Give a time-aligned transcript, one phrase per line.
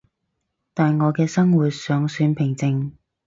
[0.73, 2.93] 但我嘅生活尚算平靜